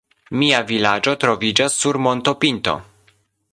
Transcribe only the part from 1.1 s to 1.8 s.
troviĝas